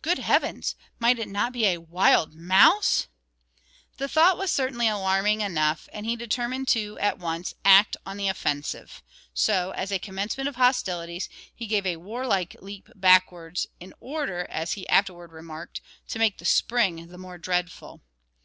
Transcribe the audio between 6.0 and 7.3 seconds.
he determined to, at